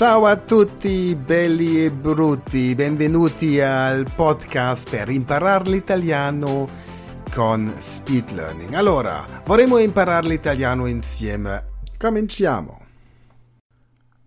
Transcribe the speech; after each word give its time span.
Ciao 0.00 0.24
a 0.24 0.34
tutti 0.34 1.14
belli 1.14 1.84
e 1.84 1.90
brutti, 1.90 2.74
benvenuti 2.74 3.60
al 3.60 4.10
podcast 4.16 4.88
per 4.88 5.10
imparare 5.10 5.68
l'italiano 5.68 6.70
con 7.30 7.70
Speed 7.78 8.30
Learning. 8.30 8.72
Allora, 8.72 9.26
vorremmo 9.44 9.76
imparare 9.76 10.26
l'italiano 10.26 10.86
insieme. 10.86 11.64
Cominciamo. 11.98 12.86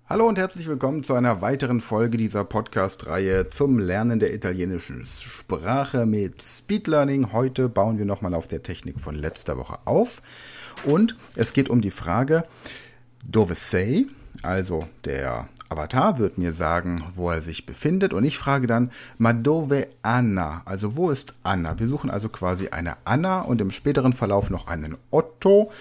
Hallo 0.09 0.28
und 0.28 0.38
herzlich 0.38 0.67
willkommen 0.67 1.04
zu 1.04 1.15
einer 1.15 1.42
weiteren 1.42 1.81
Folge 1.81 2.17
dieser 2.17 2.44
Podcast-Reihe 2.44 3.47
zum 3.49 3.79
Lernen 3.79 4.19
der 4.19 4.31
italienischen 4.31 5.08
Sprache 5.08 6.05
mit 6.05 6.44
Speed 6.44 6.85
Learning. 6.85 7.31
Heute 7.33 7.67
bauen 7.67 7.97
wir 7.97 8.05
nochmal 8.05 8.35
auf 8.35 8.46
der 8.46 8.62
Technik 8.62 8.99
von 8.99 9.15
letzter 9.15 9.58
Woche 9.58 9.79
auf. 9.85 10.21
Und 10.85 11.17
es 11.35 11.51
geht 11.51 11.67
um 11.67 11.81
die 11.81 11.90
Frage, 11.90 12.44
dove 13.24 13.55
sei? 13.55 14.05
Also 14.44 14.87
der 15.05 15.47
Avatar 15.74 16.20
wird 16.20 16.38
mir 16.38 16.53
sagen, 16.53 17.03
wo 17.16 17.29
er 17.31 17.41
sich 17.41 17.66
befindet 17.66 18.13
und 18.13 18.23
ich 18.23 18.38
frage 18.38 18.67
dann, 18.67 18.91
ma 19.17 19.34
dove 19.34 19.88
Anna? 20.03 20.61
Also 20.65 20.95
wo 20.95 21.09
ist 21.09 21.34
Anna? 21.41 21.79
Wir 21.79 21.88
suchen 21.88 22.09
also 22.09 22.29
quasi 22.29 22.70
eine 22.70 22.95
Anna 23.05 23.41
und 23.41 23.59
im 23.59 23.71
späteren 23.71 24.13
Verlauf 24.13 24.49
noch 24.49 24.67
einen 24.67 24.98
Otto. 25.09 25.71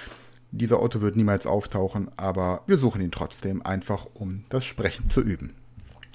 Dieser 0.51 0.83
Otto 0.83 1.03
wird 1.03 1.17
niemals 1.17 1.47
auftauchen, 1.47 2.11
aber 2.17 2.63
wir 2.67 2.79
suchen 2.79 3.03
ihn 3.03 3.11
trotzdem 3.11 3.65
einfach, 3.65 4.07
um 4.15 4.45
das 4.49 4.65
Sprechen 4.65 5.11
zu 5.11 5.21
üben. 5.21 5.55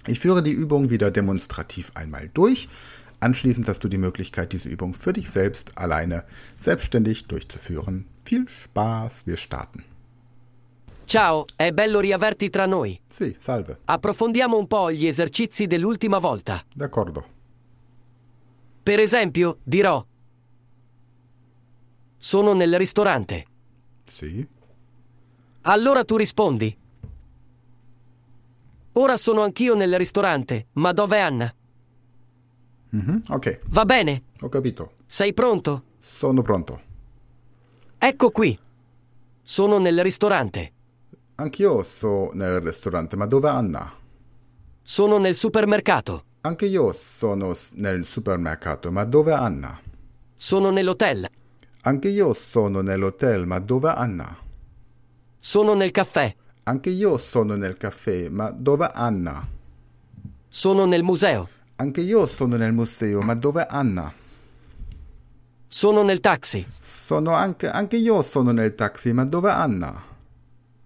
Ich 0.08 0.20
führe 0.20 0.42
die 0.42 0.52
Übung 0.52 0.90
wieder 0.90 1.12
demonstrativ 1.12 1.92
einmal 1.94 2.30
durch. 2.34 2.70
Anschließend 3.20 3.68
hast 3.68 3.84
du 3.84 3.90
die 3.90 3.98
Möglichkeit, 3.98 4.54
diese 4.54 4.70
Übung 4.70 4.94
für 4.94 5.14
dich 5.14 5.30
selbst 5.30 5.78
alleine 5.78 6.24
selbstständig 6.60 7.26
durchzuführen. 7.28 8.06
Viel 8.26 8.48
Spaß, 8.48 9.28
wir 9.28 9.38
starten. 9.38 9.84
Ciao, 11.08 11.46
è 11.56 11.72
bello 11.72 12.02
riaverti 12.02 12.50
tra 12.50 12.66
noi. 12.66 13.00
Sì, 13.08 13.34
salve. 13.40 13.80
Approfondiamo 13.86 14.58
un 14.58 14.68
po' 14.68 14.92
gli 14.92 15.08
esercizi 15.08 15.66
dell'ultima 15.66 16.18
volta. 16.18 16.62
D'accordo. 16.74 17.26
Per 18.84 19.00
esempio, 19.00 19.60
dirò 19.64 20.06
Sono 22.18 22.52
nel 22.54 22.78
ristorante. 22.78 23.46
Sì. 24.04 24.46
Allora 25.62 26.04
tu 26.04 26.18
rispondi 26.18 26.78
Ora 28.94 29.16
sono 29.16 29.44
anch'io 29.44 29.76
nel 29.76 29.98
ristorante, 29.98 30.68
ma 30.74 30.92
dov'è 30.92 31.20
Anna? 31.20 31.54
Mhm, 32.90 33.22
Ok, 33.30 33.60
Va 33.70 33.86
bene? 33.86 34.24
ho 34.42 34.50
capito. 34.50 34.92
Sei 35.06 35.34
pronto? 35.34 35.84
Sono 36.00 36.42
pronto. 36.42 36.82
Ecco 37.98 38.30
qui. 38.32 38.58
Sono 39.42 39.78
nel 39.78 40.04
ristorante. 40.04 40.74
Anch'io 41.40 41.84
sono 41.84 42.32
nel 42.34 42.62
ristorante, 42.62 43.16
ma 43.16 43.28
dove 43.28 43.48
Anna? 43.48 43.94
Sono 44.82 45.20
nel 45.20 45.36
supermercato. 45.36 46.24
Anche 46.42 46.66
io 46.66 46.92
sono 46.94 47.56
nel 47.74 48.06
supermercato, 48.06 48.92
ma 48.92 49.04
dove 49.04 49.34
Anna? 49.34 49.80
Sono 50.36 50.72
nell'hotel. 50.72 51.28
Anche 51.82 52.08
io 52.08 52.34
sono 52.34 52.82
nell'hotel, 52.82 53.46
ma 53.46 53.60
dove 53.60 53.90
Anna? 53.90 54.36
Sono 55.38 55.76
nel 55.76 55.92
caffè. 55.92 56.36
Anche 56.64 56.90
io 56.90 57.20
sono 57.20 57.56
nel 57.56 57.78
caffè, 57.78 58.30
ma 58.30 58.50
dove 58.50 58.90
Anna? 58.92 59.48
Sono 60.50 60.86
nel 60.86 61.04
museo. 61.04 61.48
Anche 61.76 62.02
io 62.02 62.26
sono 62.26 62.56
nel 62.56 62.74
museo, 62.74 63.22
ma 63.22 63.36
dove 63.36 63.64
Anna? 63.64 64.12
Sono 65.68 66.02
nel 66.02 66.20
taxi. 66.20 66.66
Sono 66.80 67.34
anche, 67.34 67.70
anche 67.70 67.98
io 67.98 68.24
sono 68.24 68.52
nel 68.52 68.74
taxi, 68.74 69.14
ma 69.14 69.24
dove 69.24 69.52
Anna? 69.52 70.07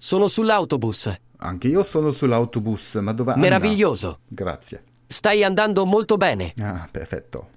Sono 0.04 0.28
sull'autobus. 0.28 1.16
Anche 1.38 1.68
io 1.68 1.84
sono 1.84 2.12
sull'autobus, 2.12 2.96
ma 2.96 3.14
dove 3.14 3.34
Anna? 3.34 3.42
Meraviglioso. 3.42 4.22
Grazie. 4.28 4.84
Stai 5.06 5.44
andando 5.44 5.86
molto 5.86 6.18
bene. 6.18 6.54
Ah, 6.58 6.88
perfetto. 6.90 7.50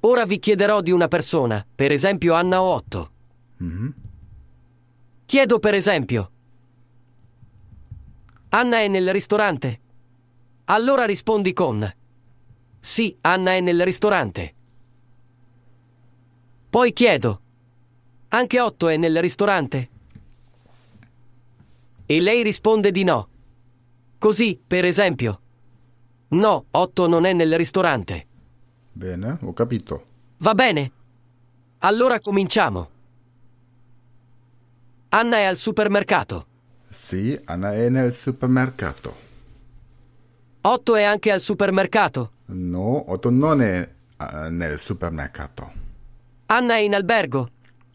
Ora 0.00 0.26
vi 0.26 0.40
chiederò 0.40 0.80
di 0.80 0.90
una 0.90 1.06
persona, 1.06 1.64
per 1.72 1.92
esempio 1.92 2.34
Anna 2.34 2.60
8. 2.60 3.10
Mhm. 3.58 3.94
Chiedo 5.24 5.60
per 5.60 5.74
esempio. 5.74 6.30
Anna 8.48 8.78
è 8.80 8.88
nel 8.88 9.12
ristorante? 9.12 9.80
Allora 10.64 11.04
rispondi 11.04 11.52
con 11.52 11.94
Sì, 12.80 13.16
Anna 13.20 13.52
è 13.52 13.60
nel 13.60 13.84
ristorante. 13.84 14.54
Poi 16.68 16.92
chiedo. 16.92 17.40
Anche 18.30 18.58
8 18.58 18.88
è 18.88 18.96
nel 18.96 19.20
ristorante? 19.20 19.90
E 22.10 22.20
lei 22.20 22.42
risponde 22.42 22.90
di 22.90 23.04
no. 23.04 23.28
Così, 24.18 24.60
per 24.66 24.84
esempio. 24.84 25.40
No, 26.30 26.64
8 26.68 27.06
non 27.06 27.24
è 27.24 27.32
nel 27.32 27.56
ristorante. 27.56 28.26
Bene, 28.90 29.38
ho 29.40 29.52
capito. 29.52 30.02
Va 30.38 30.52
bene. 30.54 30.90
Allora 31.78 32.18
cominciamo. 32.18 32.90
Anna 35.10 35.36
è 35.36 35.44
al 35.44 35.54
supermercato. 35.54 36.46
Sì, 36.88 37.40
Anna 37.44 37.74
è 37.74 37.88
nel 37.88 38.12
supermercato. 38.12 39.14
Otto 40.62 40.96
è 40.96 41.04
anche 41.04 41.30
al 41.30 41.40
supermercato. 41.40 42.32
No, 42.46 43.12
Otto 43.12 43.30
non 43.30 43.62
è 43.62 43.88
eh, 44.18 44.50
nel 44.50 44.80
supermercato. 44.80 45.72
Anna 46.46 46.74
è 46.74 46.78
in 46.78 46.96
albergo. 46.96 47.50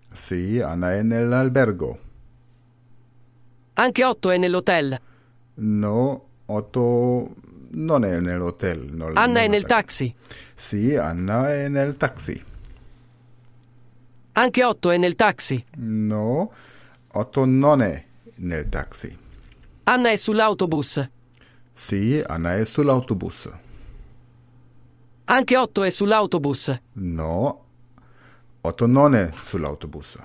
Sì, 0.09 0.61
Anna 0.61 0.93
è 0.93 1.01
nell'albergo. 1.01 2.03
Anche 3.77 4.03
Otto 4.05 4.29
è 4.29 4.37
nell'hotel. 4.37 4.99
No, 5.55 6.25
Otto 6.45 7.35
non 7.71 8.05
è 8.05 8.19
nell'hotel. 8.19 8.87
no- 8.93 9.11
Anna 9.13 9.41
è 9.41 9.47
nel 9.47 9.65
taxi. 9.65 10.13
Sì, 10.53 10.95
Anna 10.95 11.51
è 11.53 11.67
nel 11.67 11.97
taxi. 11.97 12.43
Anche 14.33 14.63
Otto 14.63 14.91
è 14.91 14.97
nel 14.97 15.15
taxi. 15.15 15.63
No, 15.77 16.51
Otto 17.13 17.45
non 17.45 17.81
è 17.81 18.03
nel 18.35 18.69
taxi. 18.69 19.17
Anna 19.83 20.09
è 20.09 20.15
sull'autobus. 20.15 21.09
Sì, 21.71 22.21
Anna 22.25 22.55
è 22.55 22.65
sull'autobus. 22.65 23.51
Anche 25.25 25.57
Otto 25.57 25.83
è 25.83 25.89
sull'autobus. 25.89 26.81
No, 26.93 27.63
Otto 28.61 28.85
non 28.87 29.15
è 29.15 29.31
sull'autobus. 29.35 30.17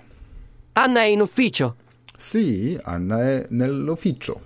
Anna 0.72 1.00
è 1.00 1.04
in 1.06 1.20
ufficio. 1.20 1.76
Sì, 2.20 2.78
Anna 2.82 3.22
è 3.22 3.46
nell'ufficio. 3.48 4.40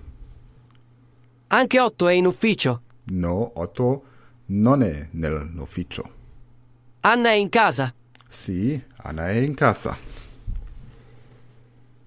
Anche 1.49 1.81
Otto 1.81 2.07
è 2.07 2.13
in 2.13 2.25
ufficio. 2.25 2.83
No, 3.07 3.51
Otto 3.61 4.05
non 4.47 4.81
è 4.85 5.09
nell'ufficio. 5.11 6.11
Anna 7.01 7.31
è 7.31 7.33
in 7.33 7.49
casa. 7.49 7.93
Sì, 8.29 8.81
Anna 8.99 9.29
è 9.29 9.33
in 9.33 9.55
casa. 9.55 9.97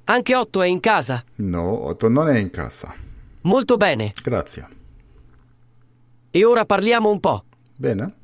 Anche 0.06 0.36
Otto 0.36 0.62
è 0.62 0.68
in 0.68 0.80
casa. 0.80 1.22
No, 1.36 1.86
Otto 1.88 2.08
non 2.08 2.30
è 2.30 2.38
in 2.40 2.50
casa. 2.50 2.96
Molto 3.42 3.76
bene. 3.76 4.14
Grazie. 4.24 4.68
E 6.32 6.46
ora 6.46 6.66
parliamo 6.66 7.12
un 7.12 7.20
po'. 7.20 7.44
Bene? 7.76 8.16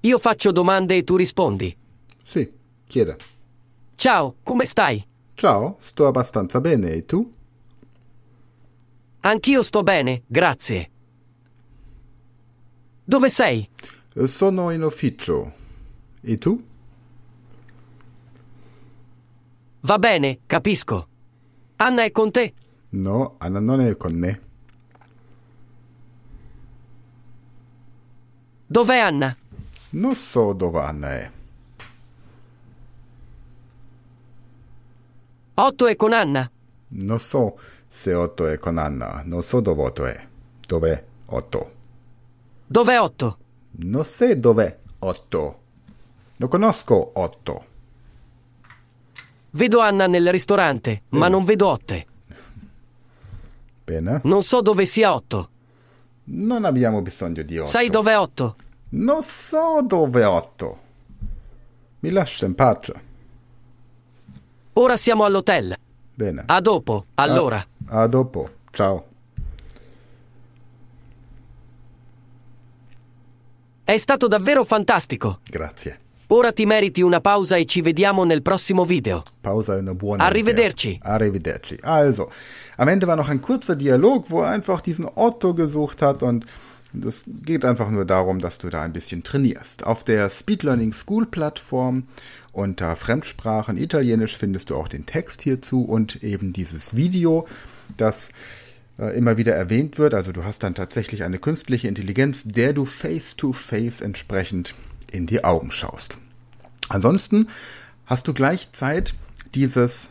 Io 0.00 0.18
faccio 0.18 0.52
domande 0.52 0.96
e 0.96 1.04
tu 1.04 1.16
rispondi. 1.16 1.76
Sì, 2.24 2.50
chiede. 2.86 3.16
Ciao, 3.94 4.36
come 4.42 4.64
stai? 4.64 5.07
Ciao, 5.38 5.76
sto 5.78 6.08
abbastanza 6.08 6.60
bene, 6.60 6.90
e 6.94 7.04
tu? 7.04 7.32
Anch'io 9.20 9.62
sto 9.62 9.84
bene, 9.84 10.24
grazie. 10.26 10.90
Dove 13.04 13.28
sei? 13.30 13.70
Sono 14.24 14.72
in 14.72 14.82
ufficio. 14.82 15.52
E 16.22 16.38
tu? 16.38 16.60
Va 19.82 19.98
bene, 20.00 20.40
capisco. 20.44 21.06
Anna 21.76 22.02
è 22.02 22.10
con 22.10 22.32
te? 22.32 22.52
No, 22.88 23.36
Anna 23.38 23.60
non 23.60 23.80
è 23.80 23.96
con 23.96 24.14
me. 24.14 24.40
Dov'è 28.66 28.98
Anna? 28.98 29.36
Non 29.90 30.16
so 30.16 30.52
dove 30.52 30.80
Anna 30.80 31.10
è. 31.12 31.30
Otto 35.60 35.86
è 35.88 35.96
con 35.96 36.12
Anna. 36.12 36.48
Non 36.90 37.18
so 37.18 37.58
se 37.88 38.14
Otto 38.14 38.46
è 38.46 38.58
con 38.58 38.78
Anna. 38.78 39.22
Non 39.24 39.42
so 39.42 39.60
dove 39.60 39.82
Otto 39.82 40.06
è. 40.06 40.26
Dov'è 40.66 41.04
Otto? 41.26 41.72
Dov'è 42.66 43.00
Otto? 43.00 43.38
Non 43.72 44.04
so 44.04 44.32
dov'è 44.36 44.78
Otto. 45.00 45.60
Non 46.36 46.48
conosco 46.48 47.10
Otto. 47.14 47.64
Vedo 49.50 49.80
Anna 49.80 50.06
nel 50.06 50.30
ristorante, 50.30 51.02
ma 51.10 51.26
Mm. 51.26 51.30
non 51.30 51.44
vedo 51.44 51.66
Otte. 51.68 52.06
Bene? 53.84 54.20
Non 54.24 54.42
so 54.44 54.60
dove 54.62 54.86
sia 54.86 55.12
Otto. 55.12 55.48
Non 56.24 56.64
abbiamo 56.66 57.00
bisogno 57.02 57.42
di 57.42 57.58
Otto. 57.58 57.68
Sai 57.68 57.88
dov'è 57.88 58.16
Otto? 58.16 58.56
Non 58.90 59.22
so 59.24 59.82
dove 59.84 60.20
è 60.20 60.26
Otto. 60.28 60.78
Mi 62.00 62.10
lascia 62.10 62.46
in 62.46 62.54
pace. 62.54 63.06
Ora 64.80 64.96
siamo 64.96 65.24
all'hotel. 65.24 65.74
Bene. 66.14 66.44
A 66.46 66.60
dopo, 66.60 67.06
allora. 67.14 67.66
A, 67.88 68.02
a 68.02 68.06
dopo, 68.06 68.48
ciao. 68.70 69.06
È 73.82 73.98
stato 73.98 74.28
davvero 74.28 74.64
fantastico. 74.64 75.40
Grazie. 75.50 75.98
Ora 76.28 76.52
ti 76.52 76.64
meriti 76.64 77.02
una 77.02 77.20
pausa 77.20 77.56
e 77.56 77.64
ci 77.64 77.80
vediamo 77.80 78.22
nel 78.22 78.40
prossimo 78.40 78.84
Video. 78.84 79.24
Pausa 79.40 79.72
Pause 79.72 79.80
eine 79.80 79.94
buone 79.96 80.22
Arrivederci. 80.22 80.90
Idee. 80.90 81.10
Arrivederci. 81.10 81.76
Also, 81.80 82.30
am 82.76 82.86
Ende 82.86 83.06
war 83.06 83.16
noch 83.16 83.30
ein 83.30 83.40
kurzer 83.40 83.74
Dialog, 83.74 84.30
wo 84.30 84.42
er 84.42 84.50
einfach 84.50 84.80
diesen 84.80 85.08
Otto 85.12 85.54
gesucht 85.54 86.02
hat 86.02 86.22
und 86.22 86.44
das 86.92 87.24
geht 87.26 87.64
einfach 87.64 87.90
nur 87.90 88.04
darum, 88.04 88.38
dass 88.38 88.58
du 88.58 88.70
da 88.70 88.82
ein 88.82 88.92
bisschen 88.92 89.22
trainierst. 89.22 89.84
Auf 89.84 90.04
der 90.04 90.30
Speed 90.30 90.62
Learning 90.62 90.92
School 90.92 91.26
Plattform 91.26 92.04
unter 92.52 92.96
Fremdsprachen 92.96 93.76
Italienisch 93.76 94.36
findest 94.36 94.70
du 94.70 94.76
auch 94.76 94.88
den 94.88 95.06
Text 95.06 95.42
hierzu 95.42 95.82
und 95.82 96.22
eben 96.22 96.52
dieses 96.52 96.96
Video, 96.96 97.46
das 97.96 98.30
äh, 98.98 99.16
immer 99.16 99.36
wieder 99.36 99.54
erwähnt 99.54 99.98
wird. 99.98 100.14
Also 100.14 100.32
du 100.32 100.44
hast 100.44 100.62
dann 100.62 100.74
tatsächlich 100.74 101.24
eine 101.24 101.38
künstliche 101.38 101.88
Intelligenz, 101.88 102.44
der 102.44 102.72
du 102.72 102.84
face-to-face 102.84 104.00
-face 104.00 104.04
entsprechend 104.04 104.74
in 105.10 105.26
die 105.26 105.44
Augen 105.44 105.70
schaust. 105.70 106.18
Ansonsten 106.88 107.48
hast 108.06 108.26
du 108.28 108.34
gleich 108.34 108.72
Zeit, 108.72 109.14
dieses 109.54 110.10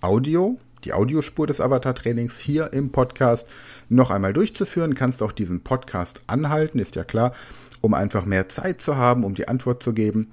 Audio, 0.00 0.58
die 0.88 0.94
Audiospur 0.94 1.46
des 1.46 1.60
Avatar-Trainings 1.60 2.38
hier 2.38 2.72
im 2.72 2.90
Podcast 2.90 3.46
noch 3.90 4.10
einmal 4.10 4.32
durchzuführen. 4.32 4.94
Kannst 4.94 5.22
auch 5.22 5.32
diesen 5.32 5.60
Podcast 5.60 6.22
anhalten, 6.26 6.78
ist 6.78 6.96
ja 6.96 7.04
klar, 7.04 7.34
um 7.82 7.92
einfach 7.92 8.24
mehr 8.24 8.48
Zeit 8.48 8.80
zu 8.80 8.96
haben, 8.96 9.22
um 9.22 9.34
die 9.34 9.48
Antwort 9.48 9.82
zu 9.82 9.92
geben. 9.92 10.28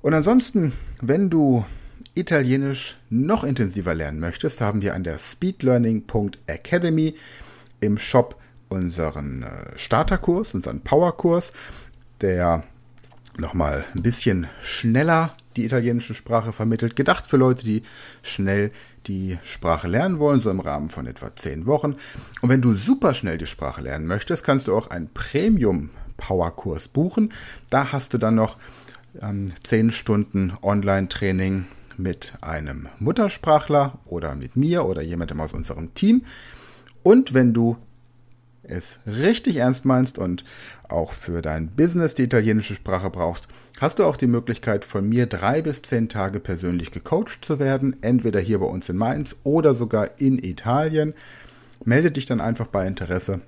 Und 0.00 0.14
ansonsten, 0.14 0.72
wenn 1.02 1.28
du 1.28 1.64
Italienisch 2.14 2.96
noch 3.10 3.44
intensiver 3.44 3.94
lernen 3.94 4.20
möchtest, 4.20 4.62
haben 4.62 4.80
wir 4.80 4.94
an 4.94 5.04
der 5.04 5.18
speedlearning.academy 5.18 7.14
im 7.80 7.98
Shop 7.98 8.36
unseren 8.70 9.42
äh, 9.42 9.78
Starterkurs, 9.78 10.54
unseren 10.54 10.80
Powerkurs, 10.80 11.52
der 12.22 12.64
nochmal 13.36 13.84
ein 13.94 14.02
bisschen 14.02 14.48
schneller 14.62 15.36
die 15.56 15.64
italienische 15.64 16.14
Sprache 16.14 16.52
vermittelt. 16.52 16.96
Gedacht 16.96 17.26
für 17.26 17.36
Leute, 17.36 17.64
die 17.64 17.82
schnell 18.22 18.70
die 19.06 19.38
Sprache 19.42 19.88
lernen 19.88 20.18
wollen, 20.18 20.40
so 20.40 20.50
im 20.50 20.60
Rahmen 20.60 20.88
von 20.88 21.06
etwa 21.06 21.34
zehn 21.34 21.66
Wochen. 21.66 21.96
Und 22.42 22.48
wenn 22.48 22.62
du 22.62 22.74
super 22.74 23.14
schnell 23.14 23.38
die 23.38 23.46
Sprache 23.46 23.80
lernen 23.80 24.06
möchtest, 24.06 24.44
kannst 24.44 24.68
du 24.68 24.76
auch 24.76 24.90
einen 24.90 25.12
Premium-Powerkurs 25.12 26.88
buchen. 26.88 27.32
Da 27.70 27.92
hast 27.92 28.14
du 28.14 28.18
dann 28.18 28.34
noch 28.34 28.56
ähm, 29.20 29.52
zehn 29.64 29.90
Stunden 29.90 30.52
Online-Training 30.62 31.66
mit 31.96 32.34
einem 32.40 32.88
Muttersprachler 32.98 33.98
oder 34.06 34.34
mit 34.34 34.56
mir 34.56 34.86
oder 34.86 35.02
jemandem 35.02 35.40
aus 35.40 35.52
unserem 35.52 35.94
Team. 35.94 36.24
Und 37.02 37.34
wenn 37.34 37.54
du 37.54 37.76
es 38.70 38.98
richtig 39.06 39.56
ernst 39.56 39.84
meinst 39.84 40.18
und 40.18 40.44
auch 40.88 41.12
für 41.12 41.42
dein 41.42 41.68
Business 41.68 42.14
die 42.14 42.24
italienische 42.24 42.74
Sprache 42.74 43.10
brauchst, 43.10 43.48
hast 43.80 43.98
du 43.98 44.04
auch 44.04 44.16
die 44.16 44.26
Möglichkeit, 44.26 44.84
von 44.84 45.08
mir 45.08 45.26
drei 45.26 45.62
bis 45.62 45.82
zehn 45.82 46.08
Tage 46.08 46.40
persönlich 46.40 46.90
gecoacht 46.90 47.44
zu 47.44 47.58
werden, 47.58 47.96
entweder 48.02 48.40
hier 48.40 48.58
bei 48.58 48.66
uns 48.66 48.88
in 48.88 48.96
Mainz 48.96 49.36
oder 49.44 49.74
sogar 49.74 50.18
in 50.18 50.38
Italien. 50.38 51.14
Melde 51.84 52.10
dich 52.10 52.26
dann 52.26 52.40
einfach 52.40 52.66
bei 52.66 52.86
Interesse. 52.86 53.40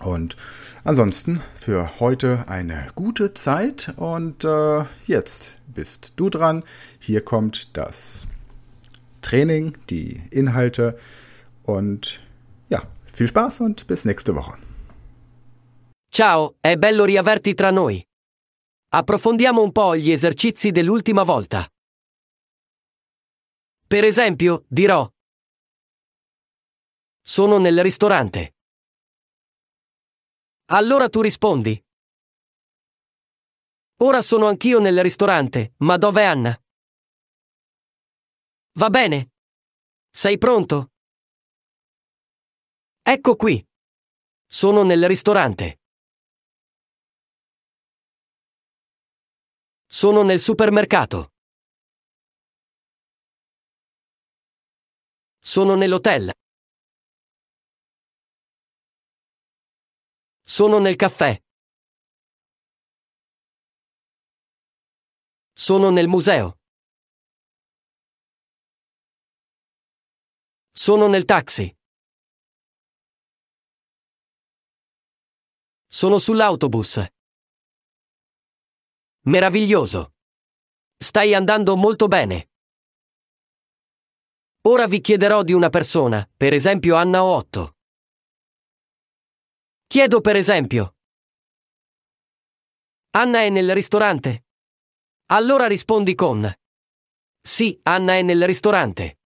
Und 0.00 0.36
ansonsten 0.82 1.42
für 1.54 2.00
heute 2.00 2.44
eine 2.48 2.86
gute 2.94 3.34
Zeit 3.34 3.92
und 3.96 4.44
äh, 4.44 4.84
jetzt 5.06 5.58
bist 5.68 6.14
du 6.16 6.30
dran. 6.30 6.64
Hier 6.98 7.20
kommt 7.20 7.76
das 7.76 8.26
Training, 9.22 9.74
die 9.90 10.22
Inhalte 10.30 10.98
und 11.64 12.20
ja, 12.70 12.82
viel 13.12 13.28
Spaß 13.28 13.60
und 13.60 13.86
bis 13.86 14.04
nächste 14.04 14.34
Woche. 14.34 14.58
Ciao, 16.10 16.56
è 16.60 16.76
bello 16.76 17.04
riaverti 17.04 17.54
tra 17.54 17.70
noi. 17.70 18.04
Approfondiamo 18.92 19.62
un 19.62 19.72
po' 19.72 19.96
gli 19.96 20.10
esercizi 20.10 20.70
dell'ultima 20.72 21.22
volta. 21.22 21.68
Per 23.86 24.04
esempio, 24.04 24.64
dirò 24.68 25.08
Sono 27.22 27.58
nel 27.58 27.82
ristorante. 27.82 28.54
Allora 30.72 31.08
tu 31.08 31.20
rispondi 31.20 31.80
Ora 34.02 34.22
sono 34.22 34.46
anch'io 34.46 34.78
nel 34.78 35.02
ristorante, 35.02 35.74
ma 35.78 35.96
dov'è 35.98 36.24
Anna? 36.24 36.58
Va 38.78 38.88
bene. 38.88 39.32
Sei 40.10 40.38
pronto? 40.38 40.92
Ecco 43.12 43.34
qui. 43.34 43.60
Sono 44.46 44.84
nel 44.84 45.04
ristorante. 45.08 45.80
Sono 49.84 50.22
nel 50.22 50.38
supermercato. 50.38 51.32
Sono 55.40 55.74
nell'hotel. 55.74 56.30
Sono 60.44 60.78
nel 60.78 60.94
caffè. 60.94 61.36
Sono 65.52 65.90
nel 65.90 66.06
museo. 66.06 66.60
Sono 70.70 71.08
nel 71.08 71.24
taxi. 71.24 71.76
Sono 76.00 76.18
sull'autobus. 76.18 77.04
Meraviglioso. 79.24 80.14
Stai 80.96 81.34
andando 81.34 81.76
molto 81.76 82.08
bene. 82.08 82.48
Ora 84.62 84.86
vi 84.86 85.02
chiederò 85.02 85.42
di 85.42 85.52
una 85.52 85.68
persona, 85.68 86.26
per 86.34 86.54
esempio 86.54 86.96
Anna 86.96 87.22
o 87.22 87.34
Otto. 87.34 87.76
Chiedo 89.88 90.22
per 90.22 90.36
esempio. 90.36 90.96
Anna 93.10 93.42
è 93.42 93.50
nel 93.50 93.74
ristorante? 93.74 94.46
Allora 95.26 95.66
rispondi 95.66 96.14
con 96.14 96.50
Sì, 97.42 97.78
Anna 97.82 98.14
è 98.14 98.22
nel 98.22 98.46
ristorante. 98.46 99.18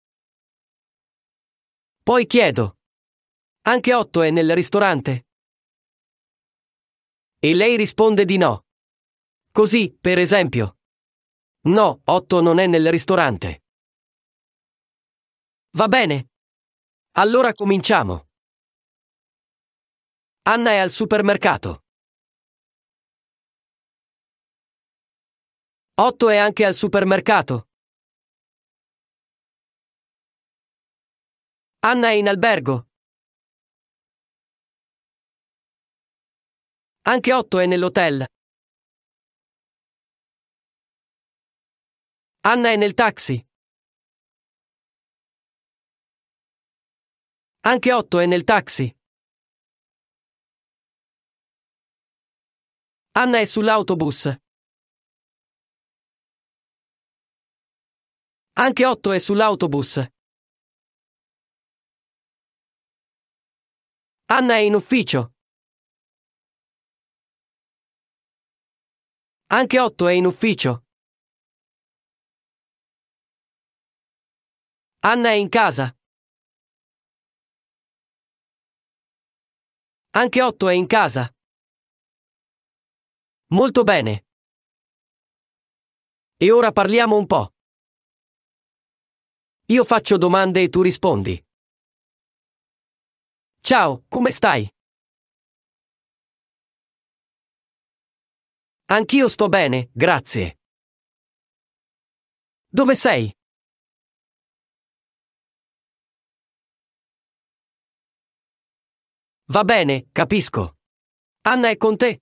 Poi 2.02 2.24
chiedo 2.24 2.78
Anche 3.66 3.92
Otto 3.92 4.22
è 4.22 4.30
nel 4.30 4.54
ristorante? 4.54 5.26
E 7.44 7.54
lei 7.54 7.76
risponde 7.76 8.24
di 8.24 8.36
no. 8.36 8.66
Così, 9.50 9.92
per 10.00 10.18
esempio. 10.18 10.78
No, 11.62 12.00
Otto 12.04 12.40
non 12.40 12.60
è 12.60 12.68
nel 12.68 12.88
ristorante. 12.88 13.64
Va 15.70 15.88
bene. 15.88 16.30
Allora 17.16 17.52
cominciamo. 17.52 18.28
Anna 20.42 20.70
è 20.70 20.76
al 20.76 20.90
supermercato. 20.90 21.82
Otto 25.94 26.28
è 26.28 26.36
anche 26.36 26.64
al 26.64 26.74
supermercato. 26.74 27.68
Anna 31.80 32.10
è 32.10 32.12
in 32.12 32.28
albergo. 32.28 32.91
Anche 37.04 37.32
Otto 37.32 37.58
è 37.58 37.66
nell'hotel. 37.66 38.24
Anna 42.42 42.70
è 42.70 42.76
nel 42.76 42.94
taxi. 42.94 43.44
Anche 47.62 47.92
Otto 47.92 48.20
è 48.20 48.26
nel 48.26 48.44
taxi. 48.44 48.96
Anna 53.14 53.38
è 53.40 53.44
sull'autobus. 53.46 54.36
Anche 58.52 58.86
Otto 58.86 59.10
è 59.10 59.18
sull'autobus. 59.18 60.06
Anna 64.26 64.54
è 64.54 64.58
in 64.58 64.74
ufficio. 64.74 65.31
Anche 69.54 69.78
Otto 69.78 70.06
è 70.08 70.14
in 70.14 70.24
ufficio. 70.24 70.86
Anna 75.00 75.28
è 75.28 75.34
in 75.34 75.50
casa. 75.50 75.94
Anche 80.12 80.40
Otto 80.40 80.70
è 80.70 80.72
in 80.72 80.86
casa. 80.86 81.30
Molto 83.48 83.82
bene. 83.82 84.24
E 86.38 86.50
ora 86.50 86.72
parliamo 86.72 87.18
un 87.18 87.26
po'. 87.26 87.52
Io 89.66 89.84
faccio 89.84 90.16
domande 90.16 90.62
e 90.62 90.70
tu 90.70 90.80
rispondi. 90.80 91.46
Ciao, 93.60 94.04
come 94.08 94.30
stai? 94.30 94.66
Anch'io 98.94 99.26
sto 99.28 99.48
bene, 99.48 99.88
grazie. 99.94 100.58
Dove 102.68 102.94
sei? 102.94 103.32
Va 109.46 109.64
bene, 109.64 110.08
capisco. 110.12 110.76
Anna 111.48 111.70
è 111.70 111.78
con 111.78 111.96
te? 111.96 112.20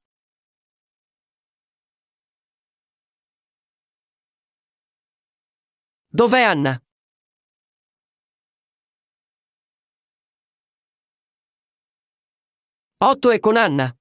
Dov'è 6.06 6.42
Anna? 6.42 6.80
Otto 12.98 13.30
è 13.32 13.40
con 13.40 13.56
Anna. 13.56 13.99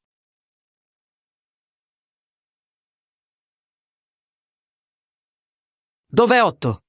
Dov'è 6.11 6.41
Otto? 6.41 6.81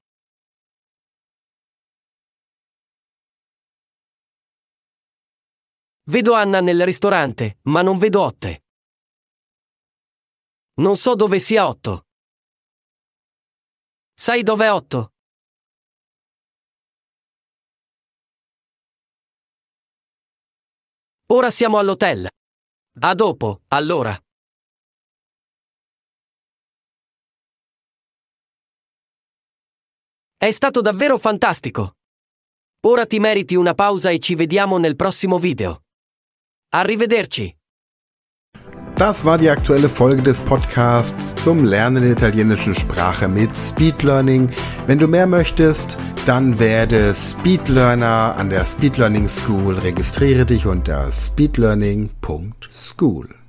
Vedo 6.04 6.32
Anna 6.32 6.62
nel 6.62 6.82
ristorante, 6.86 7.58
ma 7.64 7.82
non 7.82 7.98
vedo 7.98 8.22
Otte. 8.22 8.64
Non 10.76 10.96
so 10.96 11.14
dove 11.16 11.38
sia 11.38 11.68
Otto. 11.68 12.06
Sai 14.14 14.42
dov'è 14.42 14.72
Otto? 14.72 15.12
Ora 21.26 21.50
siamo 21.50 21.76
all'hotel. 21.76 22.26
A 23.00 23.14
dopo, 23.14 23.64
allora. 23.68 24.18
È 30.42 30.52
stato 30.52 30.80
davvero 30.80 31.18
fantastico. 31.18 31.96
Ora 32.86 33.04
ti 33.04 33.18
meriti 33.18 33.56
una 33.56 33.74
pausa 33.74 34.08
e 34.08 34.18
ci 34.20 34.34
vediamo 34.34 34.78
nel 34.78 34.96
prossimo 34.96 35.38
video. 35.38 35.82
Arrivederci. 36.70 37.54
Das 38.94 39.24
war 39.24 39.36
die 39.36 39.50
aktuelle 39.50 39.90
Folge 39.90 40.22
des 40.22 40.40
Podcasts 40.40 41.34
zum 41.34 41.64
Lernen 41.64 42.04
der 42.04 42.12
italienischen 42.12 42.74
Sprache 42.74 43.28
mit 43.28 43.54
Speed 43.54 44.02
Learning. 44.02 44.50
Wenn 44.86 44.98
du 44.98 45.08
mehr 45.08 45.26
möchtest, 45.26 45.98
dann 46.24 46.58
werde 46.58 47.12
Speedlearner 47.12 48.34
an 48.38 48.48
der 48.48 48.64
Speed 48.64 48.96
Learning 48.96 49.28
School. 49.28 49.76
Registriere 49.76 50.46
dich 50.46 50.64
unter 50.64 51.12
speedlearning.school. 51.12 53.39